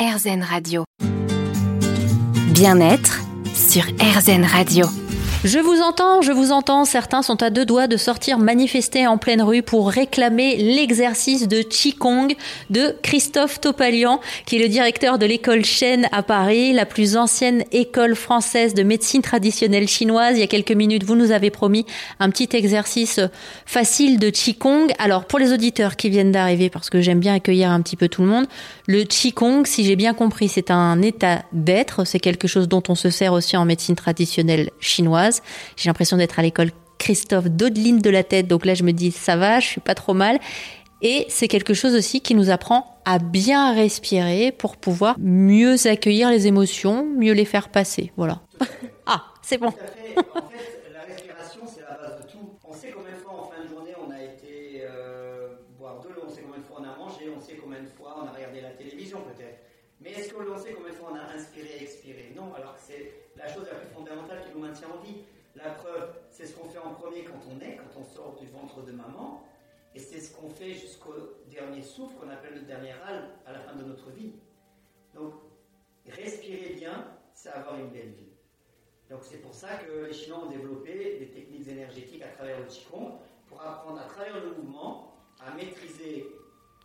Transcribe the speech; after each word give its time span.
RZN 0.00 0.42
Radio. 0.42 0.84
Bien-être 2.54 3.20
sur 3.54 3.82
RZN 3.82 4.44
Radio. 4.44 4.86
Je 5.42 5.58
vous 5.58 5.80
entends, 5.80 6.20
je 6.20 6.32
vous 6.32 6.52
entends. 6.52 6.84
Certains 6.84 7.22
sont 7.22 7.42
à 7.42 7.48
deux 7.48 7.64
doigts 7.64 7.86
de 7.86 7.96
sortir 7.96 8.36
manifester 8.36 9.06
en 9.06 9.16
pleine 9.16 9.40
rue 9.40 9.62
pour 9.62 9.88
réclamer 9.88 10.56
l'exercice 10.56 11.48
de 11.48 11.62
Qigong 11.62 12.36
de 12.68 12.94
Christophe 13.02 13.58
Topalian, 13.58 14.20
qui 14.44 14.56
est 14.56 14.58
le 14.62 14.68
directeur 14.68 15.18
de 15.18 15.24
l'école 15.24 15.64
Chen 15.64 16.06
à 16.12 16.22
Paris, 16.22 16.74
la 16.74 16.84
plus 16.84 17.16
ancienne 17.16 17.64
école 17.72 18.16
française 18.16 18.74
de 18.74 18.82
médecine 18.82 19.22
traditionnelle 19.22 19.88
chinoise. 19.88 20.36
Il 20.36 20.40
y 20.40 20.42
a 20.42 20.46
quelques 20.46 20.72
minutes, 20.72 21.04
vous 21.04 21.16
nous 21.16 21.30
avez 21.30 21.48
promis 21.48 21.86
un 22.18 22.28
petit 22.28 22.54
exercice 22.54 23.18
facile 23.64 24.18
de 24.18 24.28
Qigong. 24.28 24.92
Alors, 24.98 25.24
pour 25.24 25.38
les 25.38 25.54
auditeurs 25.54 25.96
qui 25.96 26.10
viennent 26.10 26.32
d'arriver, 26.32 26.68
parce 26.68 26.90
que 26.90 27.00
j'aime 27.00 27.20
bien 27.20 27.32
accueillir 27.32 27.70
un 27.70 27.80
petit 27.80 27.96
peu 27.96 28.08
tout 28.08 28.20
le 28.20 28.28
monde, 28.28 28.46
le 28.86 29.04
Qigong, 29.04 29.64
si 29.64 29.84
j'ai 29.84 29.96
bien 29.96 30.12
compris, 30.12 30.48
c'est 30.48 30.70
un 30.70 31.00
état 31.00 31.44
d'être. 31.54 32.04
C'est 32.04 32.20
quelque 32.20 32.46
chose 32.46 32.68
dont 32.68 32.82
on 32.90 32.94
se 32.94 33.08
sert 33.08 33.32
aussi 33.32 33.56
en 33.56 33.64
médecine 33.64 33.96
traditionnelle 33.96 34.68
chinoise. 34.80 35.29
J'ai 35.76 35.88
l'impression 35.88 36.16
d'être 36.16 36.38
à 36.38 36.42
l'école 36.42 36.70
Christophe 36.98 37.46
Daudeline 37.46 38.00
de 38.00 38.10
la 38.10 38.22
tête, 38.22 38.46
donc 38.46 38.66
là 38.66 38.74
je 38.74 38.82
me 38.82 38.92
dis 38.92 39.10
ça 39.10 39.36
va, 39.36 39.60
je 39.60 39.66
suis 39.66 39.80
pas 39.80 39.94
trop 39.94 40.14
mal. 40.14 40.38
Et 41.02 41.24
c'est 41.28 41.48
quelque 41.48 41.72
chose 41.72 41.94
aussi 41.94 42.20
qui 42.20 42.34
nous 42.34 42.50
apprend 42.50 43.00
à 43.06 43.18
bien 43.18 43.74
respirer 43.74 44.52
pour 44.52 44.76
pouvoir 44.76 45.16
mieux 45.18 45.86
accueillir 45.86 46.30
les 46.30 46.46
émotions, 46.46 47.06
mieux 47.16 47.32
les 47.32 47.46
faire 47.46 47.70
passer. 47.70 48.12
Voilà. 48.16 48.42
ah, 49.06 49.24
c'est 49.42 49.58
bon. 49.58 49.72
La 65.56 65.70
preuve, 65.70 66.14
c'est 66.30 66.46
ce 66.46 66.54
qu'on 66.56 66.68
fait 66.68 66.78
en 66.78 66.94
premier 66.94 67.24
quand 67.24 67.40
on 67.50 67.60
est, 67.60 67.76
quand 67.76 68.00
on 68.00 68.04
sort 68.04 68.36
du 68.40 68.46
ventre 68.46 68.82
de 68.82 68.92
maman, 68.92 69.42
et 69.94 69.98
c'est 69.98 70.20
ce 70.20 70.34
qu'on 70.34 70.48
fait 70.48 70.72
jusqu'au 70.72 71.12
dernier 71.50 71.82
souffle 71.82 72.14
qu'on 72.16 72.30
appelle 72.30 72.54
le 72.54 72.60
dernier 72.62 72.92
râle 72.92 73.28
à 73.46 73.52
la 73.52 73.60
fin 73.60 73.74
de 73.74 73.82
notre 73.82 74.10
vie. 74.10 74.32
Donc, 75.12 75.34
respirer 76.06 76.74
bien, 76.74 77.08
c'est 77.34 77.50
avoir 77.50 77.78
une 77.80 77.90
belle 77.90 78.10
vie. 78.10 78.30
Donc 79.08 79.24
c'est 79.24 79.38
pour 79.38 79.52
ça 79.52 79.74
que 79.74 80.06
les 80.06 80.12
Chinois 80.12 80.44
ont 80.44 80.50
développé 80.50 81.18
des 81.18 81.30
techniques 81.30 81.66
énergétiques 81.66 82.22
à 82.22 82.28
travers 82.28 82.60
le 82.60 82.66
Qigong 82.66 83.18
pour 83.48 83.60
apprendre 83.60 84.00
à 84.00 84.04
travers 84.04 84.38
le 84.40 84.54
mouvement 84.54 85.16
à 85.44 85.52
maîtriser 85.54 85.89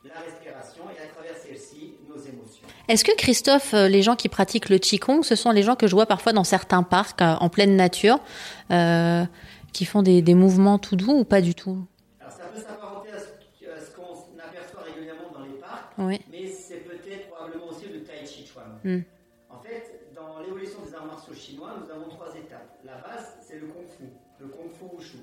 la 0.08 0.20
respiration 0.20 0.84
et 0.96 1.02
à 1.02 1.08
travers 1.08 1.36
celle-ci, 1.38 1.96
nos 2.08 2.18
émotions. 2.18 2.68
Est-ce 2.88 3.04
que 3.04 3.16
Christophe, 3.16 3.74
euh, 3.74 3.88
les 3.88 4.02
gens 4.02 4.16
qui 4.16 4.30
pratiquent 4.30 4.70
le 4.70 4.78
Qigong, 4.78 5.24
ce 5.24 5.36
sont 5.36 5.52
les 5.52 5.64
gens 5.64 5.76
que 5.76 5.88
je 5.88 5.96
vois 5.96 6.06
parfois 6.06 6.34
dans 6.34 6.44
certains 6.44 6.84
parcs 6.84 7.22
euh, 7.22 7.36
en 7.40 7.50
pleine 7.50 7.76
nature, 7.76 8.20
euh, 8.72 9.24
qui 9.74 9.86
font 9.86 10.04
des, 10.04 10.22
mouvements 10.36 10.78
tout 10.78 10.96
doux 10.96 11.14
ou 11.14 11.24
pas 11.24 11.42
du 11.42 11.56
tout? 11.56 11.86
Alors 12.22 12.34
ça 12.34 12.46
peut 12.54 12.60
s'apparenter 12.60 13.10
à 13.12 13.20
ce, 13.20 13.92
qu'on 13.96 14.40
aperçoit 14.40 14.84
régulièrement 14.94 15.32
dans 15.34 15.46
les 15.46 15.60
parcs, 15.60 15.94
mais 15.98 16.48
c'est 16.48 16.86
peut-être 16.86 17.30
probablement 17.32 17.68
aussi 17.68 17.86
le 17.92 18.04
Tai 18.04 18.26
Chi 18.26 18.46
Chuan. 18.46 18.80
Hmm. 18.84 19.02
En 19.50 19.60
fait, 19.60 20.12
dans 20.16 20.40
l'évolution 20.42 20.80
des 20.86 20.94
arts 20.94 21.06
martiaux 21.06 21.34
chinois, 21.34 21.74
nous 21.82 21.92
avons 21.92 22.10
trois 22.10 22.30
étapes. 22.36 22.78
La 22.86 22.98
base, 22.98 23.38
c'est 23.42 23.60
le 23.60 23.68
Kung 23.68 23.88
Fu, 23.90 24.06
le 24.40 24.48
Kung 24.48 24.70
Fu 24.72 24.86
Wushu. 24.96 25.18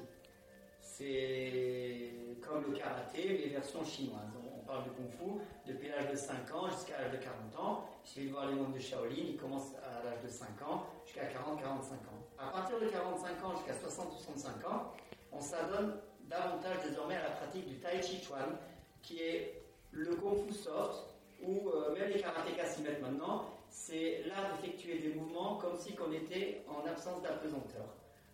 C'est 1.03 2.15
comme 2.41 2.71
le 2.71 2.79
karaté, 2.79 3.27
mais 3.27 3.49
version 3.49 3.85
chinoise 3.85 4.21
de 4.33 4.91
Kung 4.91 5.11
Fu 5.11 5.43
depuis 5.67 5.89
l'âge 5.89 6.11
de 6.13 6.17
5 6.17 6.55
ans 6.55 6.69
jusqu'à 6.71 7.01
l'âge 7.01 7.11
de 7.11 7.17
40 7.17 7.57
ans. 7.59 7.85
Je 8.05 8.11
suis 8.11 8.27
de 8.27 8.31
voir 8.31 8.47
les 8.47 8.55
mondes 8.55 8.73
de 8.73 8.79
Shaolin, 8.79 9.17
ils 9.17 9.37
commencent 9.37 9.75
à 9.83 10.05
l'âge 10.05 10.23
de 10.23 10.29
5 10.29 10.47
ans 10.63 10.87
jusqu'à 11.05 11.25
40-45 11.25 11.35
ans. 11.35 12.23
À 12.39 12.53
partir 12.53 12.79
de 12.79 12.87
45 12.87 13.45
ans 13.45 13.55
jusqu'à 13.57 13.75
60-65 13.75 14.67
ans, 14.71 14.93
on 15.33 15.41
s'adonne 15.41 16.01
davantage 16.29 16.89
désormais 16.89 17.17
à 17.17 17.25
la 17.25 17.31
pratique 17.31 17.67
du 17.67 17.81
Tai 17.81 18.01
Chi 18.01 18.23
Chuan, 18.23 18.57
qui 19.03 19.19
est 19.19 19.61
le 19.91 20.15
Kung 20.15 20.37
Fu 20.47 20.55
soft, 20.55 21.03
où 21.43 21.69
euh, 21.69 21.95
même 21.95 22.11
les 22.11 22.21
karatékas 22.21 22.67
s'y 22.67 22.83
mettent 22.83 23.03
maintenant. 23.03 23.51
C'est 23.69 24.23
l'art 24.29 24.53
d'effectuer 24.53 25.01
des 25.01 25.15
mouvements 25.15 25.57
comme 25.57 25.77
si 25.77 25.97
on 25.99 26.13
était 26.13 26.63
en 26.69 26.87
absence 26.87 27.23
d'apesanteur. 27.23 27.87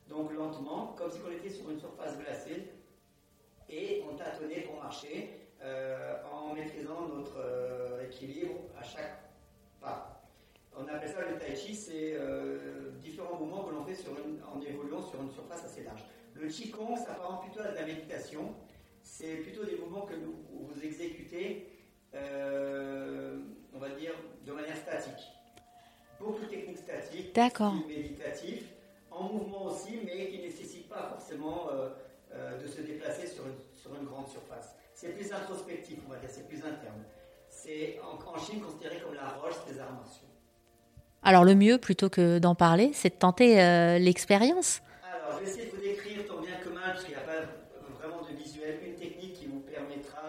Donc 0.08 0.32
lentement, 0.32 0.94
comme 0.96 1.10
si 1.10 1.18
on 1.26 1.30
était 1.30 1.50
sur 1.50 1.70
une 1.70 1.78
surface 1.78 2.18
glacée, 2.18 2.68
et 3.68 4.02
on 4.10 4.16
tâtonnait 4.16 4.62
pour 4.62 4.82
marcher, 4.82 5.38
euh, 5.62 6.14
en 6.32 6.54
maîtrisant 6.54 7.08
notre 7.08 7.36
euh, 7.38 8.06
équilibre 8.06 8.54
à 8.78 8.82
chaque 8.82 9.18
pas. 9.80 10.22
On 10.76 10.86
appelle 10.86 11.10
ça 11.10 11.28
le 11.28 11.36
tai 11.36 11.56
chi, 11.56 11.74
c'est 11.74 12.14
euh, 12.14 12.92
différents 13.02 13.36
mouvements 13.36 13.64
que 13.64 13.74
l'on 13.74 13.84
fait 13.84 13.96
sur 13.96 14.12
en 14.12 14.60
évoluant 14.60 15.02
sur 15.02 15.20
une 15.20 15.30
surface 15.30 15.64
assez 15.64 15.82
large. 15.82 16.04
Le 16.34 16.46
qigong 16.46 16.96
s'apparente 16.96 17.42
plutôt 17.42 17.60
à 17.60 17.72
de 17.72 17.74
la 17.74 17.84
méditation. 17.84 18.54
C'est 19.02 19.38
plutôt 19.38 19.64
des 19.64 19.76
mouvements 19.76 20.02
que 20.02 20.14
vous, 20.14 20.84
exécutez, 20.84 21.66
on 22.14 23.78
va 23.78 23.88
dire, 23.90 24.12
de 24.46 24.52
manière 24.52 24.76
statique. 24.76 25.32
Beaucoup 26.20 26.42
de 26.42 26.50
techniques 26.50 26.78
statiques, 26.78 27.36
méditatifs, 27.88 28.64
en 29.18 29.32
mouvement 29.32 29.64
aussi, 29.66 30.00
mais 30.04 30.28
qui 30.28 30.38
ne 30.38 30.42
nécessitent 30.44 30.88
pas 30.88 31.08
forcément 31.10 31.68
de 32.32 32.66
se 32.66 32.80
déplacer 32.82 33.26
sur 33.26 33.44
sur 33.88 33.94
une 33.94 34.06
grande 34.06 34.28
surface. 34.28 34.74
C'est 34.94 35.14
plus 35.14 35.32
introspectif, 35.32 35.98
on 36.06 36.10
va 36.10 36.18
dire, 36.18 36.28
c'est 36.30 36.46
plus 36.48 36.58
interne. 36.58 37.02
C'est 37.48 37.98
en, 38.02 38.38
Chine 38.38 38.60
considéré 38.60 39.00
comme 39.00 39.14
la 39.14 39.28
roche 39.28 39.64
des 39.68 39.78
arts 39.80 39.92
martiaux. 39.92 40.26
Alors 41.22 41.44
le 41.44 41.54
mieux, 41.54 41.78
plutôt 41.78 42.08
que 42.08 42.38
d'en 42.38 42.54
parler, 42.54 42.90
c'est 42.94 43.10
de 43.10 43.14
tenter 43.14 43.60
euh, 43.60 43.98
l'expérience. 43.98 44.80
Alors 45.02 45.38
je 45.38 45.44
vais 45.44 45.50
essayer 45.50 45.66
de 45.66 45.76
vous 45.76 45.82
décrire 45.82 46.26
tant 46.26 46.40
bien 46.40 46.56
que 46.62 46.68
mal, 46.68 46.92
parce 46.92 47.04
qu'il 47.04 47.14
n'y 47.14 47.20
a 47.20 47.24
pas 47.24 47.46
vraiment 47.98 48.22
de 48.22 48.36
visuel, 48.36 48.78
une 48.86 48.94
technique 48.94 49.34
qui 49.34 49.46
vous 49.46 49.60
permettra 49.60 50.20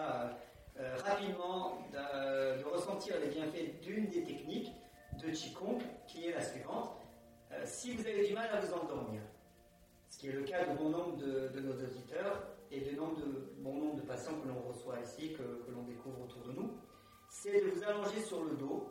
euh, 0.78 0.80
euh, 0.80 0.96
rapidement 1.04 1.78
de, 1.92 2.64
ressentir 2.64 3.14
les 3.20 3.28
bienfaits 3.28 3.80
d'une 3.82 4.08
des 4.08 4.22
techniques 4.22 4.72
de 5.22 5.30
Qigong, 5.30 5.78
qui 6.06 6.26
est 6.26 6.32
la 6.32 6.44
suivante. 6.44 6.96
Si 7.64 7.94
vous 7.94 8.06
avez 8.06 8.26
du 8.26 8.34
mal 8.34 8.48
à 8.52 8.60
vous 8.60 8.72
endormir, 8.74 9.20
ce 10.08 10.18
qui 10.18 10.28
est 10.28 10.32
le 10.32 10.42
cas 10.42 10.64
de 10.64 10.76
bon 10.76 10.90
nombre 10.90 11.16
de 11.16 11.60
nos 11.60 11.72
auditeurs, 11.72 12.50
et 12.72 12.80
de, 12.80 12.96
bon 13.58 13.74
nombre 13.74 13.96
de 13.96 14.02
patients 14.02 14.40
que 14.40 14.48
l'on 14.48 14.60
reçoit 14.60 15.00
ici, 15.00 15.32
que, 15.32 15.42
l'on 15.72 15.82
découvre 15.82 16.22
autour 16.22 16.42
de 16.42 16.52
nous, 16.52 16.70
c'est 17.28 17.64
de 17.64 17.70
vous 17.70 17.82
allonger 17.82 18.20
sur 18.20 18.44
le 18.44 18.56
dos, 18.56 18.88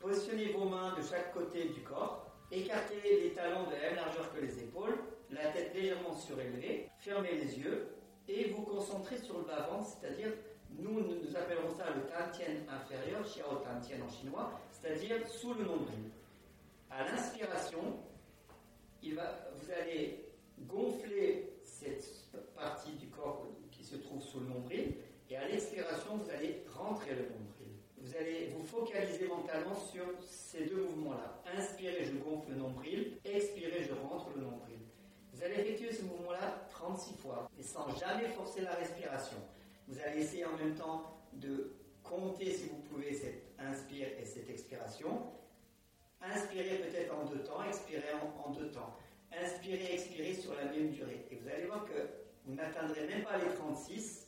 positionner 0.00 0.52
vos 0.52 0.68
mains 0.68 0.94
de 0.96 1.02
chaque 1.02 1.32
côté 1.32 1.68
du 1.68 1.82
corps, 1.82 2.26
écarter 2.50 3.00
les 3.02 3.32
talons 3.32 3.66
de 3.66 3.72
la 3.72 3.80
même 3.80 3.96
largeur 3.96 4.32
que 4.32 4.40
les 4.40 4.58
épaules, 4.60 4.98
la 5.30 5.50
tête 5.50 5.74
légèrement 5.74 6.14
surélevée, 6.14 6.88
fermer 6.98 7.32
les 7.32 7.58
yeux 7.58 7.88
et 8.28 8.50
vous 8.50 8.62
concentrer 8.62 9.18
sur 9.18 9.38
le 9.38 9.44
bas-ventre, 9.44 9.88
c'est-à-dire, 9.88 10.32
nous, 10.70 11.00
nous 11.00 11.36
appellerons 11.36 11.70
ça 11.70 11.86
le 11.90 12.02
tantien 12.02 12.46
inférieur, 12.68 13.22
xiao 13.24 13.56
tantien 13.56 13.98
en 14.04 14.08
chinois, 14.08 14.60
c'est-à-dire 14.70 15.26
sous 15.28 15.54
le 15.54 15.64
nombril. 15.64 16.10
À 16.90 17.04
l'inspiration, 17.04 17.80
vous 19.02 19.70
allez 19.70 20.24
gonfler 20.60 21.52
cette 21.62 22.06
partie 22.54 22.92
du 22.92 23.08
corps 23.08 23.46
qui 23.70 23.84
se 23.84 23.96
trouve 23.96 24.22
sous 24.22 24.40
le 24.40 24.46
nombril, 24.46 24.94
et 25.28 25.36
à 25.36 25.46
l'expiration, 25.48 26.16
vous 26.16 26.30
allez 26.30 26.64
rentrer 26.74 27.10
le 27.10 27.22
nombril. 27.22 27.76
Vous 27.98 28.16
allez 28.16 28.48
vous 28.48 28.64
focaliser 28.64 29.26
mentalement 29.26 29.74
sur 29.74 30.04
ces 30.22 30.66
deux 30.66 30.84
mouvements-là. 30.84 31.42
Inspirez, 31.56 32.04
je 32.04 32.12
gonfle 32.12 32.50
le 32.50 32.56
nombril, 32.56 33.18
expirez, 33.24 33.84
je 33.84 33.94
rentre 33.94 34.30
le 34.36 34.42
nombril. 34.42 34.78
Vous 35.32 35.42
allez 35.42 35.54
effectuer 35.54 35.92
ce 35.92 36.02
mouvement-là 36.02 36.66
36 36.70 37.14
fois, 37.14 37.50
et 37.58 37.62
sans 37.62 37.88
jamais 37.98 38.28
forcer 38.28 38.62
la 38.62 38.74
respiration. 38.74 39.38
Vous 39.88 39.98
allez 40.00 40.22
essayer 40.22 40.44
en 40.44 40.56
même 40.56 40.74
temps 40.74 41.20
de 41.32 41.74
compter, 42.02 42.52
si 42.52 42.68
vous 42.68 42.78
pouvez, 42.88 43.12
cette 43.12 43.42
inspire 43.58 44.08
et 44.18 44.24
cette 44.24 44.48
expiration. 44.48 44.75
Inspirez 46.34 46.82
peut-être 46.88 47.12
en 47.14 47.24
deux 47.30 47.40
temps, 47.40 47.62
expirez 47.68 48.12
en, 48.20 48.48
en 48.50 48.52
deux 48.52 48.68
temps. 48.70 48.96
Inspirez, 49.32 49.90
expirez 49.94 50.34
sur 50.34 50.52
la 50.54 50.64
même 50.70 50.90
durée. 50.90 51.26
Et 51.30 51.36
vous 51.36 51.48
allez 51.48 51.66
voir 51.66 51.84
que 51.84 51.98
vous 52.46 52.54
n'atteindrez 52.54 53.06
même 53.06 53.24
pas 53.24 53.36
les 53.38 53.54
36 53.54 54.26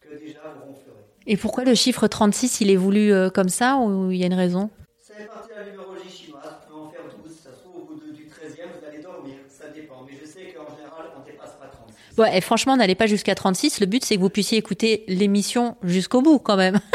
que 0.00 0.14
déjà 0.18 0.40
vous 0.54 0.72
ronflerez. 0.72 1.04
Et 1.26 1.36
pourquoi 1.36 1.64
le 1.64 1.74
chiffre 1.74 2.06
36, 2.06 2.60
il 2.60 2.70
est 2.70 2.76
voulu 2.76 3.12
euh, 3.12 3.30
comme 3.30 3.48
ça 3.48 3.76
ou 3.76 4.10
il 4.10 4.18
y 4.18 4.24
a 4.24 4.26
une 4.26 4.34
raison? 4.34 4.70
Ça 5.00 5.14
fait 5.14 5.26
partie 5.26 5.48
de 5.50 5.54
la 5.54 5.70
numérologie 5.70 6.08
chinoise, 6.10 6.48
vous 6.66 6.72
pouvez 6.72 6.86
en 6.86 6.90
faire 6.90 7.04
12, 7.16 7.30
ça 7.44 7.50
se 7.52 7.60
trouve 7.62 7.82
au 7.82 7.84
bout 7.94 8.00
du 8.12 8.24
13e, 8.24 8.66
vous 8.78 8.84
allez 8.86 9.02
dormir, 9.02 9.34
ça 9.48 9.68
dépend. 9.68 10.02
Mais 10.06 10.12
je 10.20 10.26
sais 10.26 10.52
qu'en 10.52 10.66
général, 10.74 11.06
on 11.16 11.20
ne 11.20 11.24
dépasse 11.24 11.52
pas 11.60 11.66
36. 11.66 12.16
Bon, 12.16 12.24
et 12.24 12.40
franchement, 12.40 12.76
n'allez 12.76 12.94
pas 12.94 13.06
jusqu'à 13.06 13.34
36, 13.34 13.80
le 13.80 13.86
but 13.86 14.04
c'est 14.04 14.16
que 14.16 14.20
vous 14.20 14.30
puissiez 14.30 14.58
écouter 14.58 15.04
l'émission 15.08 15.76
jusqu'au 15.82 16.22
bout 16.22 16.38
quand 16.38 16.56
même. 16.56 16.80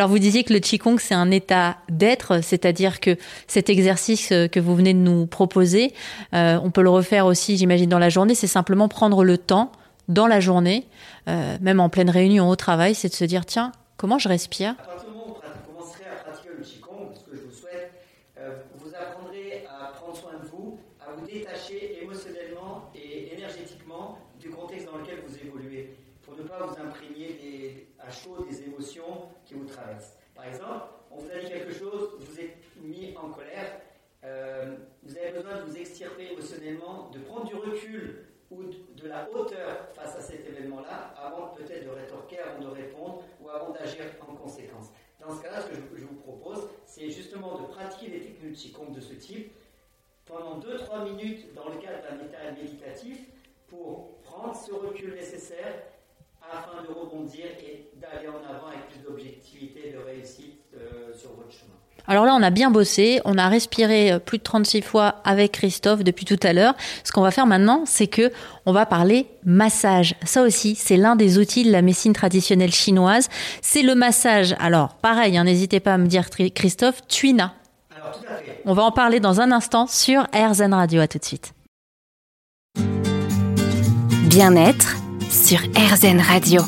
Alors 0.00 0.08
vous 0.08 0.18
disiez 0.18 0.44
que 0.44 0.54
le 0.54 0.60
Qigong, 0.60 0.96
c'est 0.98 1.12
un 1.12 1.30
état 1.30 1.76
d'être, 1.90 2.42
c'est-à-dire 2.42 3.00
que 3.00 3.18
cet 3.46 3.68
exercice 3.68 4.32
euh, 4.32 4.48
que 4.48 4.58
vous 4.58 4.74
venez 4.74 4.94
de 4.94 4.98
nous 4.98 5.26
proposer, 5.26 5.92
euh, 6.32 6.58
on 6.64 6.70
peut 6.70 6.80
le 6.80 6.88
refaire 6.88 7.26
aussi, 7.26 7.58
j'imagine, 7.58 7.90
dans 7.90 7.98
la 7.98 8.08
journée, 8.08 8.34
c'est 8.34 8.46
simplement 8.46 8.88
prendre 8.88 9.24
le 9.24 9.36
temps 9.36 9.70
dans 10.08 10.26
la 10.26 10.40
journée, 10.40 10.86
euh, 11.28 11.58
même 11.60 11.80
en 11.80 11.90
pleine 11.90 12.08
réunion 12.08 12.48
au 12.48 12.56
travail, 12.56 12.94
c'est 12.94 13.10
de 13.10 13.14
se 13.14 13.26
dire 13.26 13.44
tiens, 13.44 13.72
comment 13.98 14.18
je 14.18 14.30
respire 14.30 14.70
À 14.70 14.74
partir 14.84 15.10
du 15.10 15.18
moment 15.18 15.26
où 15.26 15.34
vous 15.34 15.76
commencerez 15.76 16.04
à 16.10 16.24
pratiquer 16.24 16.48
le 16.56 16.64
Qigong, 16.64 17.12
ce 17.14 17.30
que 17.30 17.36
je 17.36 17.42
vous 17.42 17.52
souhaite, 17.54 17.92
euh, 18.38 18.56
vous 18.78 18.88
apprendrez 18.98 19.66
à 19.68 19.92
prendre 19.92 20.16
soin 20.16 20.32
de 20.42 20.48
vous, 20.48 20.78
à 21.06 21.12
vous 21.12 21.26
détacher 21.26 21.98
émotionnellement 22.02 22.88
et 22.94 23.34
énergétiquement 23.36 24.16
du 24.40 24.48
contexte 24.48 24.86
dans 24.86 24.96
lequel 24.96 25.18
vous 25.28 25.36
évoluez, 25.46 25.92
pour 26.24 26.38
ne 26.38 26.48
pas 26.48 26.56
vous 26.66 26.88
imprégner 26.88 27.36
des- 27.38 27.86
à 28.00 28.10
chaud 28.10 28.46
des 28.48 28.62
émotions 28.64 29.28
vous 29.54 29.66
traversent. 29.66 30.16
Par 30.34 30.46
exemple, 30.46 30.84
on 31.10 31.16
vous 31.16 31.30
a 31.30 31.38
dit 31.38 31.48
quelque 31.48 31.72
chose, 31.72 32.16
vous 32.18 32.40
êtes 32.40 32.56
mis 32.80 33.16
en 33.16 33.30
colère, 33.30 33.80
euh, 34.24 34.76
vous 35.02 35.16
avez 35.16 35.30
besoin 35.30 35.56
de 35.56 35.62
vous 35.62 35.76
extirper 35.76 36.32
émotionnellement, 36.32 37.10
de 37.10 37.18
prendre 37.20 37.46
du 37.46 37.54
recul 37.54 38.26
ou 38.50 38.64
de 38.64 39.08
la 39.08 39.30
hauteur 39.30 39.88
face 39.94 40.16
à 40.16 40.20
cet 40.20 40.46
événement-là, 40.46 41.14
avant 41.16 41.48
peut-être 41.48 41.84
de 41.84 41.90
rétorquer, 41.90 42.38
avant 42.40 42.60
de 42.60 42.68
répondre 42.68 43.22
ou 43.40 43.48
avant 43.48 43.70
d'agir 43.70 44.04
en 44.28 44.34
conséquence. 44.34 44.88
Dans 45.20 45.36
ce 45.36 45.42
cas-là, 45.42 45.60
ce 45.60 45.68
que 45.68 45.76
je, 45.96 46.04
vous 46.04 46.14
propose, 46.16 46.68
c'est 46.86 47.10
justement 47.10 47.60
de 47.60 47.66
pratiquer 47.66 48.10
des 48.10 48.20
techniques 48.20 48.56
Qigong 48.56 48.92
de 48.92 49.00
ce 49.00 49.14
type 49.14 49.52
pendant 50.24 50.58
2-3 50.58 51.04
minutes 51.04 51.54
dans 51.54 51.68
le 51.68 51.76
cadre 51.76 52.02
d'un 52.02 52.24
état 52.24 52.50
méditatif 52.52 53.18
pour 53.68 54.16
prendre 54.22 54.56
ce 54.56 54.72
recul 54.72 55.14
nécessaire 55.14 55.74
afin 56.42 56.82
de 56.82 56.88
rebondir 56.88 57.46
et 57.62 57.90
d'aller 57.94 58.28
en 58.28 58.42
avant 58.42 58.68
avec 58.68 58.79
de 59.66 59.98
réussite 60.06 60.60
euh, 60.74 61.12
sur 61.18 61.30
votre 61.30 61.50
chemin. 61.50 61.74
Alors 62.06 62.24
là, 62.24 62.34
on 62.34 62.42
a 62.42 62.50
bien 62.50 62.70
bossé, 62.70 63.20
on 63.24 63.38
a 63.38 63.48
respiré 63.48 64.12
euh, 64.12 64.18
plus 64.18 64.38
de 64.38 64.42
36 64.42 64.82
fois 64.82 65.16
avec 65.24 65.52
Christophe 65.52 66.02
depuis 66.02 66.24
tout 66.24 66.38
à 66.42 66.52
l'heure. 66.52 66.74
Ce 67.04 67.12
qu'on 67.12 67.22
va 67.22 67.30
faire 67.30 67.46
maintenant, 67.46 67.84
c'est 67.86 68.06
que 68.06 68.32
on 68.66 68.72
va 68.72 68.86
parler 68.86 69.26
massage. 69.44 70.14
Ça 70.24 70.42
aussi, 70.42 70.74
c'est 70.74 70.96
l'un 70.96 71.16
des 71.16 71.38
outils 71.38 71.64
de 71.64 71.70
la 71.70 71.82
médecine 71.82 72.12
traditionnelle 72.12 72.72
chinoise. 72.72 73.28
C'est 73.62 73.82
le 73.82 73.94
massage. 73.94 74.54
Alors, 74.58 74.94
pareil, 74.94 75.36
hein, 75.36 75.44
n'hésitez 75.44 75.80
pas 75.80 75.94
à 75.94 75.98
me 75.98 76.06
dire, 76.06 76.30
Christophe, 76.30 77.06
Tuina. 77.06 77.54
Alors 77.94 78.18
tout 78.18 78.24
à 78.28 78.36
fait. 78.36 78.62
On 78.64 78.72
va 78.72 78.82
en 78.82 78.92
parler 78.92 79.20
dans 79.20 79.40
un 79.40 79.52
instant 79.52 79.86
sur 79.86 80.26
RZN 80.34 80.74
Radio. 80.74 81.00
À 81.00 81.08
tout 81.08 81.18
de 81.18 81.24
suite. 81.24 81.52
Bien-être 84.28 84.96
sur 85.28 85.58
RZN 85.76 86.20
Radio. 86.20 86.62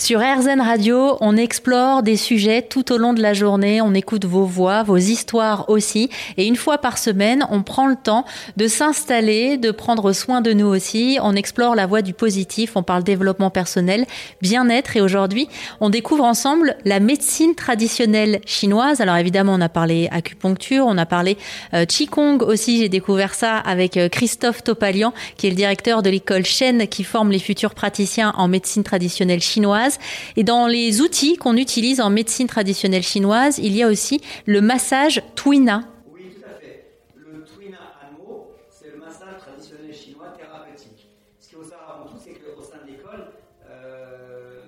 Sur 0.00 0.20
RZN 0.20 0.62
Radio, 0.62 1.18
on 1.20 1.36
explore 1.36 2.02
des 2.02 2.16
sujets 2.16 2.62
tout 2.62 2.90
au 2.90 2.96
long 2.96 3.12
de 3.12 3.20
la 3.20 3.34
journée, 3.34 3.82
on 3.82 3.92
écoute 3.92 4.24
vos 4.24 4.46
voix, 4.46 4.82
vos 4.82 4.96
histoires 4.96 5.68
aussi, 5.68 6.08
et 6.38 6.46
une 6.46 6.56
fois 6.56 6.78
par 6.78 6.96
semaine, 6.96 7.46
on 7.50 7.62
prend 7.62 7.86
le 7.86 7.96
temps 7.96 8.24
de 8.56 8.66
s'installer, 8.66 9.58
de 9.58 9.70
prendre 9.70 10.14
soin 10.14 10.40
de 10.40 10.54
nous 10.54 10.66
aussi, 10.66 11.18
on 11.22 11.36
explore 11.36 11.74
la 11.74 11.84
voie 11.84 12.00
du 12.00 12.14
positif, 12.14 12.76
on 12.76 12.82
parle 12.82 13.04
développement 13.04 13.50
personnel, 13.50 14.06
bien-être, 14.40 14.96
et 14.96 15.02
aujourd'hui, 15.02 15.48
on 15.82 15.90
découvre 15.90 16.24
ensemble 16.24 16.76
la 16.86 16.98
médecine 16.98 17.54
traditionnelle 17.54 18.40
chinoise. 18.46 19.02
Alors 19.02 19.16
évidemment, 19.16 19.52
on 19.52 19.60
a 19.60 19.68
parlé 19.68 20.08
acupuncture, 20.10 20.86
on 20.86 20.96
a 20.96 21.04
parlé 21.06 21.36
euh, 21.74 21.84
Qigong 21.84 22.38
aussi, 22.40 22.78
j'ai 22.78 22.88
découvert 22.88 23.34
ça 23.34 23.58
avec 23.58 23.98
euh, 23.98 24.08
Christophe 24.08 24.64
Topalian, 24.64 25.12
qui 25.36 25.46
est 25.46 25.50
le 25.50 25.56
directeur 25.56 26.02
de 26.02 26.08
l'école 26.08 26.46
Shen 26.46 26.88
qui 26.88 27.04
forme 27.04 27.30
les 27.30 27.38
futurs 27.38 27.74
praticiens 27.74 28.32
en 28.38 28.48
médecine 28.48 28.82
traditionnelle 28.82 29.42
chinoise. 29.42 29.89
Et 30.36 30.44
dans 30.44 30.66
les 30.66 31.00
outils 31.00 31.36
qu'on 31.36 31.56
utilise 31.56 32.00
en 32.00 32.10
médecine 32.10 32.46
traditionnelle 32.46 33.02
chinoise, 33.02 33.58
il 33.58 33.74
y 33.76 33.82
a 33.82 33.88
aussi 33.88 34.20
le 34.46 34.60
massage 34.60 35.22
Twina. 35.34 35.84
Oui, 36.06 36.20
tout 36.34 36.50
à 36.50 36.54
fait. 36.54 36.76
Le 37.14 37.44
Twina 37.44 37.78
Anmo, 38.02 38.66
c'est 38.68 38.90
le 38.90 38.98
massage 39.00 39.36
traditionnel 39.38 39.92
chinois 39.92 40.28
thérapeutique. 40.36 41.08
Ce 41.38 41.48
qu'il 41.48 41.56
faut 41.56 41.64
savoir 41.64 41.96
avant 41.96 42.06
tout, 42.10 42.18
c'est 42.22 42.34
qu'au 42.34 42.62
sein 42.62 42.78
de 42.84 42.90
l'école 42.90 43.32
euh, 43.66 44.66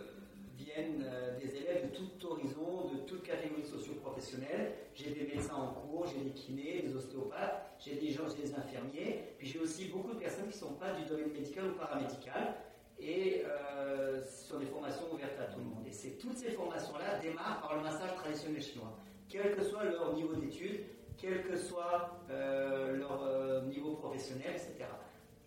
viennent 0.57 1.05
euh, 1.05 1.39
des 1.39 1.57
élèves 1.57 1.83
de 1.85 1.97
tout 1.97 2.27
horizon, 2.27 2.89
de 2.93 2.99
toute 3.07 3.23
catégorie 3.23 3.65
socio-professionnelle. 3.65 4.73
J'ai 4.95 5.11
des 5.11 5.27
médecins 5.35 5.57
en 5.57 5.73
cours, 5.81 6.07
j'ai 6.07 6.23
des 6.25 6.35
kinés, 6.35 6.85
des 6.87 6.95
ostéopathes, 6.97 7.77
j'ai 7.79 7.95
des 7.97 8.13
gens, 8.13 8.25
j'ai 8.29 8.43
des 8.49 8.55
infirmiers, 8.55 9.37
puis 9.39 9.49
j'ai 9.49 9.59
aussi 9.59 9.87
beaucoup 9.87 10.15
de 10.15 10.21
personnes 10.21 10.49
qui 10.49 10.57
ne 10.57 10.61
sont 10.69 10.75
pas 10.75 10.93
du 10.93 11.05
domaine 11.09 11.33
médical 11.33 11.65
ou 11.71 11.79
paramédical. 11.79 12.55
Et 13.01 13.43
euh, 13.45 14.21
ce 14.23 14.57
des 14.57 14.67
formations 14.67 15.13
ouvertes 15.13 15.39
à 15.41 15.45
tout 15.53 15.59
le 15.59 15.65
monde. 15.65 15.85
Et 15.87 15.93
c'est 15.93 16.19
toutes 16.19 16.37
ces 16.37 16.51
formations-là 16.53 17.19
démarrent 17.19 17.61
par 17.61 17.77
le 17.77 17.83
massage 17.83 18.15
traditionnel 18.15 18.63
chinois. 18.63 18.97
Quel 19.29 19.57
que 19.57 19.63
soit 19.63 19.85
leur 19.85 20.15
niveau 20.15 20.35
d'études, 20.35 20.85
quel 21.19 21.43
que 21.43 21.57
soit 21.57 22.21
euh, 22.31 22.93
leur 22.97 23.23
euh, 23.23 23.63
niveau 23.67 23.95
professionnel, 23.95 24.51
etc. 24.53 24.85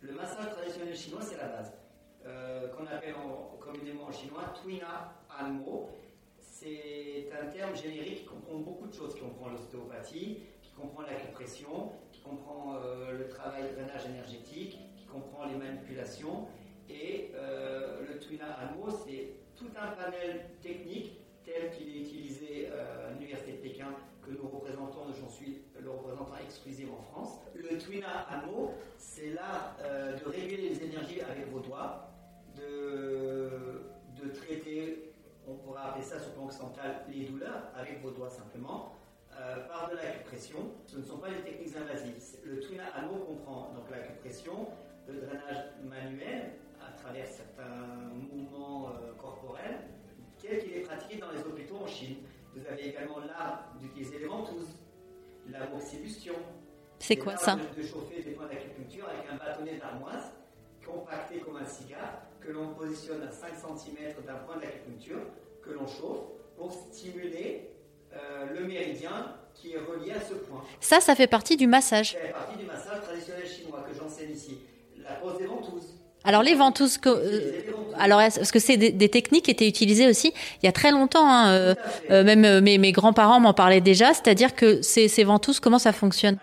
Le 0.02 0.14
massage 0.14 0.50
traditionnel 0.52 0.96
chinois, 0.96 1.22
c'est 1.22 1.38
la 1.38 1.48
base. 1.48 1.74
Euh, 2.26 2.68
qu'on 2.70 2.86
appelle 2.88 3.14
en- 3.16 3.56
communément 3.60 4.06
en 4.06 4.12
chinois 4.12 4.52
Twina 4.62 5.14
Anmo. 5.40 5.90
C'est 6.40 7.30
un 7.40 7.48
terme 7.48 7.76
générique 7.76 8.20
qui 8.22 8.26
comprend 8.26 8.58
beaucoup 8.60 8.88
de 8.88 8.94
choses, 8.94 9.14
qui 9.16 9.22
comprend 9.22 9.50
l'ostéopathie, 9.50 10.40
qui 10.62 10.72
comprend 10.72 11.02
l'acupression, 11.04 11.92
qui 12.12 12.22
comprend 12.22 12.80
le 13.12 13.28
travail 13.28 13.64
de 13.64 13.76
drainage 13.76 14.06
énergétique, 14.08 14.78
qui 14.98 15.06
comprend 15.06 15.46
les 15.46 15.56
manipulations. 15.56 16.48
Et 16.90 17.32
euh, 17.36 18.02
le 18.08 18.20
Twina 18.20 18.46
Anmo, 18.60 18.90
c'est 19.06 19.30
tout 19.56 19.70
un 19.76 19.88
panel 19.92 20.50
technique 20.62 21.20
tel 21.46 21.72
qu'il 21.72 21.90
est 21.90 22.02
utilisé 22.02 22.70
euh, 22.72 23.10
à 23.10 23.14
l'Université 23.14 23.54
de 23.54 23.58
Pékin, 23.58 23.88
que 24.24 24.32
nous 24.32 24.48
représentons, 24.48 25.14
j'en 25.20 25.30
suis 25.30 25.62
le 25.80 25.90
représentant 25.90 26.38
exclusif 26.44 26.88
en 26.92 27.02
France. 27.04 27.40
Le 27.54 27.78
Twina 27.78 28.28
Anmo, 28.30 28.74
c'est 28.98 29.30
l'art 29.32 29.78
euh, 29.84 30.18
de 30.18 30.26
réguler 30.26 30.70
les 30.70 30.84
énergies 30.84 31.22
avec 31.22 31.50
vos 31.52 31.60
doigts, 31.60 32.10
de, 32.58 33.82
traiter, 34.34 35.14
on 35.48 35.54
pourrait 35.54 35.82
appeler 35.84 36.04
ça 36.04 36.20
sur 36.20 36.30
le 36.30 36.34
plan 36.36 36.46
occidental, 36.46 37.06
les 37.08 37.26
douleurs 37.26 37.70
avec 37.76 38.02
vos 38.02 38.10
doigts 38.10 38.30
simplement, 38.30 38.96
euh, 39.40 39.68
par 39.68 39.90
de 39.90 39.96
l'acupression. 39.96 40.58
Ce 40.88 40.98
ne 40.98 41.04
sont 41.04 41.20
pas 41.20 41.30
des 41.30 41.42
techniques 41.42 41.76
invasives. 41.78 42.40
Le 42.44 42.60
Twina 42.60 42.86
Anmo 42.98 43.20
comprend 43.20 43.72
donc 43.76 43.90
l'acupression, 43.92 44.68
le 45.08 45.22
drainage 45.22 45.66
manuel 45.84 46.54
à 46.88 46.98
travers 47.02 47.26
certains 47.28 47.86
mouvements 48.14 48.90
euh, 48.90 49.14
corporels, 49.20 49.80
tel 50.42 50.64
qu'il 50.64 50.74
est 50.74 50.82
pratiqué 50.82 51.18
dans 51.18 51.32
les 51.32 51.40
hôpitaux 51.40 51.78
en 51.78 51.88
Chine. 51.88 52.18
Vous 52.56 52.66
avez 52.68 52.90
également 52.90 53.20
l'art 53.20 53.74
d'utiliser 53.80 54.20
les 54.20 54.28
ventouses, 54.28 54.78
la 55.50 55.68
moxibustion. 55.68 56.36
C'est 57.00 57.18
quoi 57.18 57.36
ça 57.38 57.56
de, 57.56 57.82
de 57.82 57.86
chauffer 57.88 58.22
des 58.24 58.32
points 58.32 58.48
d'acupuncture 58.48 59.06
avec 59.10 59.30
un 59.30 59.36
bâtonnet 59.36 59.78
d'armoise 59.78 60.32
compacté 60.86 61.40
comme 61.40 61.58
un 61.58 61.66
cigare 61.66 62.22
que 62.40 62.52
l'on 62.52 62.74
positionne 62.74 63.24
à 63.24 63.32
5 63.32 63.50
cm 63.56 64.14
d'un 64.26 64.36
point 64.36 64.58
d'acupuncture 64.58 65.20
que 65.62 65.72
l'on 65.72 65.88
chauffe 65.88 66.26
pour 66.56 66.72
stimuler 66.72 67.72
euh, 68.14 68.54
le 68.54 68.66
méridien 68.66 69.36
qui 69.54 69.74
est 69.74 69.80
relié 69.80 70.12
à 70.12 70.22
ce 70.22 70.36
point. 70.36 70.64
Ça, 70.80 71.00
ça 71.02 71.16
fait 71.16 71.28
partie 71.28 71.58
du 71.58 71.68
massage. 71.68 72.12
C'est 72.22 72.32
partie 72.32 72.58
du 72.58 72.65
Alors 76.26 76.42
les 76.44 76.56
ventouses, 76.56 76.98
que- 76.98 77.10
euh, 77.10 77.60
alors 77.98 78.20
que 78.52 78.60
c'est 78.60 78.78
des, 78.78 79.10
techniques 79.10 79.46
qui 79.46 79.52
étaient 79.52 79.68
utilisées 79.68 80.08
aussi 80.10 80.34
il 80.62 80.66
y 80.66 80.70
a 80.70 80.72
très 80.72 80.92
longtemps 80.92 81.28
hein, 81.30 81.52
euh, 81.54 81.76
euh, 82.12 82.24
Même 82.24 82.44
euh, 82.46 82.62
mes, 82.62 82.92
grands-parents 82.92 83.40
m'en 83.40 83.54
parlaient 83.54 83.80
déjà, 83.82 84.14
c'est-à-dire 84.14 84.56
que 84.56 84.82
ces, 84.82 85.08
ventouses, 85.24 85.60
comment 85.60 85.80
ça 85.80 85.94
fonctionne? 85.94 86.38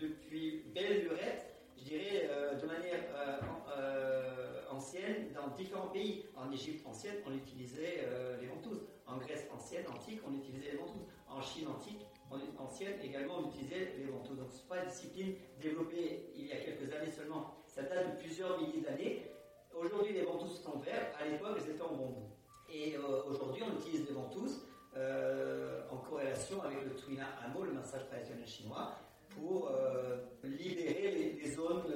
depuis 0.00 0.62
belle 0.74 1.00
lurette, 1.00 1.44
je 1.76 1.84
dirais, 1.84 2.30
de 2.60 2.66
manière 2.66 3.04
an- 3.12 4.74
ancienne 4.74 5.32
dans 5.34 5.48
différents 5.48 5.88
pays. 5.88 6.24
En 6.36 6.50
Égypte 6.52 6.84
ancienne, 6.86 7.16
on 7.26 7.34
utilisait 7.36 8.00
les 8.40 8.46
ventouses. 8.46 8.86
En 9.06 9.16
Grèce 9.18 9.46
ancienne, 9.50 9.86
antique, 9.88 10.20
on 10.26 10.34
utilisait 10.34 10.66
les 10.68 10.74
ventouses. 10.74 11.06
En 11.30 11.40
Chine 11.40 11.66
antique, 11.68 12.06
on, 12.30 12.36
ancienne 12.62 12.96
également, 13.02 13.34
on 13.42 13.48
utilisait 13.48 13.92
les 13.98 14.06
ventouses. 14.06 14.38
Donc, 14.38 14.50
ce 14.52 14.58
n'est 14.60 14.68
pas 14.68 14.78
une 14.84 14.90
discipline 14.90 15.34
développée 15.60 16.32
il 16.36 16.46
y 16.46 16.52
a 16.52 16.56
quelques 16.56 16.92
années 16.92 17.12
seulement. 17.14 17.56
Ça 17.76 17.82
date 17.82 18.16
de 18.16 18.24
plusieurs 18.24 18.58
milliers 18.58 18.80
d'années. 18.80 19.30
Aujourd'hui, 19.78 20.14
les 20.14 20.24
ventouses 20.24 20.62
sont 20.64 20.78
verre. 20.80 21.12
À 21.20 21.28
l'époque, 21.28 21.58
elles 21.60 21.74
étaient 21.74 21.82
en 21.82 21.94
bambou. 21.94 22.24
Et 22.72 22.96
euh, 22.96 23.30
aujourd'hui, 23.30 23.62
on 23.68 23.78
utilise 23.78 24.06
des 24.06 24.14
ventouses 24.14 24.62
euh, 24.96 25.82
en 25.92 25.98
corrélation 25.98 26.56
avec 26.64 26.84
le 26.86 26.92
Twina 26.96 27.26
Amo, 27.44 27.64
le 27.64 27.72
massage 27.74 28.06
traditionnel 28.08 28.46
chinois, 28.48 28.96
pour 29.36 29.68
euh, 29.74 30.16
libérer 30.42 31.36
les, 31.44 31.50
zones 31.50 31.92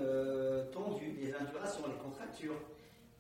tendues, 0.70 1.16
les 1.22 1.32
indurations, 1.34 1.84
les 1.88 1.96
contractures. 1.96 2.60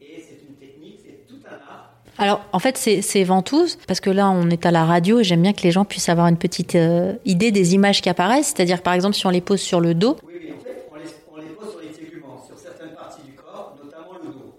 Et 0.02 0.20
c'est 0.20 0.44
une 0.46 0.56
technique, 0.56 1.00
c'est 1.02 1.26
tout 1.26 1.40
un 1.48 1.54
art. 1.72 1.94
Alors 2.18 2.44
en 2.52 2.58
fait, 2.58 2.76
ces, 2.76 3.24
ventouses, 3.24 3.78
parce 3.86 4.00
que 4.00 4.10
là 4.10 4.30
on 4.30 4.50
est 4.50 4.66
à 4.66 4.70
la 4.70 4.84
radio 4.84 5.20
et 5.20 5.24
j'aime 5.24 5.42
bien 5.42 5.54
que 5.54 5.62
les 5.62 5.70
gens 5.70 5.86
puissent 5.86 6.08
avoir 6.10 6.26
une 6.28 6.36
petite 6.38 6.76
idée 7.24 7.50
des 7.52 7.74
images 7.74 8.02
qui 8.02 8.08
apparaissent, 8.10 8.48
c'est-à-dire 8.54 8.82
par 8.82 8.92
exemple 8.94 9.14
si 9.16 9.26
on 9.26 9.30
les 9.30 9.40
pose 9.40 9.60
sur 9.60 9.80
le 9.80 9.94
dos, 9.94 10.16
Oui, 10.22 10.32
oui, 10.44 10.52
en 10.52 10.58
fait, 10.64 10.76
on 10.90 10.96
les, 10.96 11.08
on 11.32 11.36
les 11.36 11.54
pose 11.54 11.70
sur 11.70 11.80
les 11.80 11.88
téguments, 11.88 12.42
sur 12.46 12.58
certaines 12.58 12.94
parties 12.94 13.22
du 13.22 13.32
corps, 13.34 13.78
notamment 13.82 14.14
le 14.24 14.32
dos. 14.32 14.58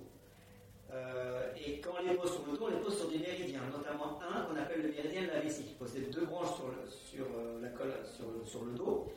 Euh, 0.94 1.42
et 1.58 1.80
quand 1.82 1.92
on 2.00 2.10
les 2.12 2.18
pose 2.18 2.32
sur 2.32 2.44
le 2.46 2.58
dos, 2.58 2.66
on 2.70 2.72
les 2.74 2.82
pose 2.82 2.96
sur 2.98 3.10
des 3.10 3.20
méridiens, 3.20 3.62
notamment 3.76 4.22
un 4.22 4.42
qu'on 4.46 4.58
appelle 4.62 4.82
le 4.84 4.92
méridien 4.92 5.22
de 5.24 5.28
la 5.36 5.42
vessie, 5.42 5.64
qui 5.64 5.74
possède 5.76 6.10
deux 6.12 6.26
branches 6.26 6.54
sur 6.56 6.68
le, 6.70 6.90
sur, 6.90 7.26
euh, 7.26 7.62
la 7.62 7.70
colle, 7.70 7.94
sur, 8.16 8.26
le- 8.32 8.46
sur 8.46 8.64
le 8.66 8.74
dos, 8.74 9.12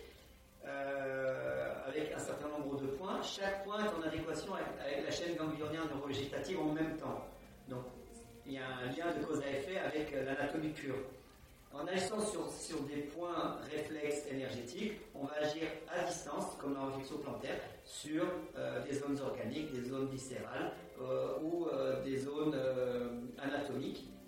euh, 0.66 1.72
un 2.12 2.18
certain 2.18 2.48
nombre 2.48 2.80
de 2.80 2.86
points. 2.88 3.22
Chaque 3.22 3.64
point 3.64 3.78
est 3.84 3.88
en 3.88 4.02
adéquation 4.06 4.52
avec, 4.54 5.04
la 5.04 5.10
chaîne 5.10 5.36
ganglionnaire 5.36 5.86
neurovégétative 5.94 6.60
en 6.60 6.72
même 6.72 6.96
temps. 6.96 7.24
Donc, 7.68 7.84
il 8.46 8.52
y 8.52 8.58
a 8.58 8.66
un 8.66 8.86
lien 8.86 9.16
de 9.18 9.24
cause 9.24 9.40
à 9.40 9.50
effet 9.50 9.78
avec 9.78 10.12
l'anatomie 10.12 10.70
pure. 10.70 10.96
En 11.72 11.86
agissant 11.86 12.20
sur, 12.20 12.48
sur, 12.52 12.80
des 12.82 13.02
points 13.02 13.58
réflexes 13.70 14.26
énergétiques, 14.30 15.00
on 15.14 15.26
va 15.26 15.34
agir 15.40 15.66
à 15.88 16.04
distance, 16.04 16.56
comme 16.60 16.74
la 16.74 16.86
réflexion 16.86 17.18
plantaire, 17.18 17.58
sur 17.84 18.24
des 18.88 18.94
zones 18.94 19.18
organiques, 19.20 19.72
des 19.72 19.88
zones 19.88 20.06
viscérales 20.06 20.72
ou 21.42 21.66
des 22.04 22.16
zones 22.18 22.54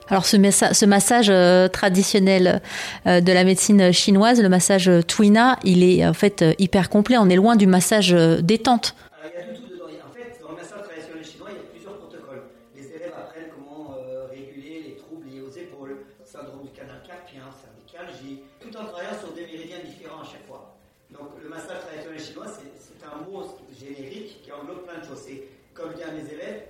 alors 0.09 0.25
ce, 0.25 0.85
massage 0.87 1.31
euh, 1.31 1.67
traditionnel 1.67 2.63
euh, 3.07 3.21
de 3.21 3.33
la 3.33 3.43
médecine 3.43 3.93
chinoise, 3.93 4.41
le 4.41 4.49
massage 4.49 4.89
Twina, 5.09 5.59
il 5.65 5.83
est 5.83 6.07
en 6.07 6.13
fait 6.13 6.43
euh, 6.43 6.53
hyper 6.59 6.91
complet. 6.91 7.19
On 7.19 7.29
est 7.29 7.35
loin 7.35 7.57
du 7.57 7.67
massage 7.67 8.15
détente. 8.41 8.95
il 9.25 9.35
y 9.35 9.43
a 9.43 9.53
du 9.53 9.59
tout 9.59 9.67
dedans. 9.67 9.91
En 10.07 10.15
fait, 10.15 10.39
dans 10.41 10.51
le 10.51 10.63
massage 10.63 10.87
traditionnel 10.87 11.27
chinois, 11.27 11.49
il 11.51 11.59
y 11.59 11.59
a 11.59 11.67
plusieurs 11.75 11.99
protocoles. 11.99 12.43
Les 12.77 12.87
élèves 12.87 13.19
apprennent 13.19 13.51
comment 13.51 13.99
réguler 14.31 14.95
les 14.95 14.95
troubles 14.95 15.27
liés 15.27 15.43
aux 15.43 15.51
épaules, 15.59 16.07
syndrome 16.23 16.63
du 16.63 16.71
canal 16.71 17.03
carpien, 17.03 17.43
cervicalgie, 17.51 18.47
tout 18.63 18.71
en 18.79 18.87
travaillant 18.87 19.19
sur 19.19 19.35
des 19.35 19.43
méridiens 19.43 19.83
différents 19.83 20.23
à 20.23 20.29
chaque 20.31 20.47
fois. 20.47 20.79
Donc 21.11 21.35
le 21.43 21.51
massage 21.51 21.83
traditionnel 21.83 22.23
chinois, 22.23 22.47
c'est 22.55 23.03
un 23.03 23.27
mot 23.27 23.43
générique 23.75 24.39
qui 24.39 24.55
englobe 24.55 24.87
plein 24.87 25.03
de 25.03 25.07
choses. 25.11 25.27
C'est, 25.27 25.51
comme 25.75 25.99
disent 25.99 26.15
mes 26.15 26.31
élèves, 26.31 26.63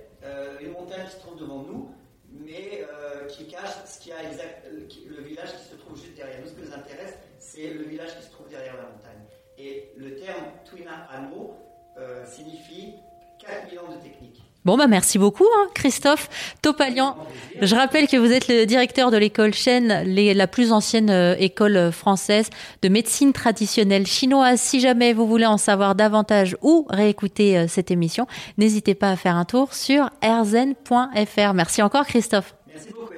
une 0.57 0.73
montagne 0.73 1.05
qui 1.05 1.13
se 1.13 1.21
trouve 1.21 1.37
devant 1.37 1.61
nous 1.61 1.93
mais 2.31 2.85
euh, 2.89 3.25
qui 3.27 3.47
cache 3.47 3.71
euh, 4.09 4.87
le 5.07 5.21
village 5.21 5.55
qui 5.57 5.63
se 5.63 5.75
trouve 5.75 5.97
juste 5.97 6.15
derrière. 6.15 6.41
Nous, 6.41 6.47
ce 6.47 6.53
qui 6.53 6.61
nous 6.61 6.73
intéresse, 6.73 7.17
c'est 7.39 7.73
le 7.73 7.83
village 7.83 8.15
qui 8.17 8.23
se 8.23 8.31
trouve 8.31 8.49
derrière 8.49 8.75
la 8.75 8.83
montagne. 8.83 9.23
Et 9.57 9.91
le 9.97 10.15
terme 10.15 10.45
Twina 10.65 11.07
Anmo 11.11 11.57
euh, 11.97 12.25
signifie 12.25 12.95
4000 13.39 13.79
ans 13.79 13.91
de 13.95 14.01
technique. 14.01 14.26
Bon, 14.67 14.75
bah 14.75 14.87
merci 14.87 15.17
beaucoup, 15.17 15.45
hein, 15.45 15.69
Christophe 15.73 16.29
Topalian. 16.61 17.15
Je 17.61 17.73
rappelle 17.73 18.05
que 18.05 18.17
vous 18.17 18.33
êtes 18.33 18.49
le 18.49 18.65
directeur 18.65 19.11
de 19.11 19.17
l'école 19.17 19.53
Chen, 19.53 20.03
la 20.05 20.47
plus 20.47 20.73
ancienne 20.73 21.09
euh, 21.09 21.37
école 21.39 21.93
française 21.93 22.49
de 22.81 22.89
médecine 22.89 23.31
traditionnelle 23.31 24.05
chinoise. 24.05 24.59
Si 24.59 24.81
jamais 24.81 25.13
vous 25.13 25.25
voulez 25.25 25.45
en 25.45 25.57
savoir 25.57 25.95
davantage 25.95 26.57
ou 26.61 26.85
réécouter 26.89 27.57
euh, 27.57 27.67
cette 27.69 27.91
émission, 27.91 28.27
n'hésitez 28.57 28.93
pas 28.93 29.11
à 29.11 29.15
faire 29.15 29.37
un 29.37 29.45
tour 29.45 29.73
sur 29.73 30.09
erzen.fr. 30.21 31.53
Merci 31.53 31.81
encore, 31.81 32.05
Christophe. 32.05 32.53
Merci 32.67 32.89
beaucoup. 32.89 33.13